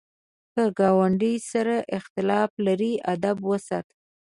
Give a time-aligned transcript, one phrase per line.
[0.53, 3.93] که ګاونډي سره اختلاف لرې، ادب وساته